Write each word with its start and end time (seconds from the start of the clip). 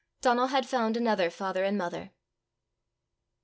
Donal 0.21 0.47
had 0.47 0.67
found 0.67 0.97
another 0.97 1.29
father 1.29 1.63
and 1.63 1.77
mother. 1.77 2.09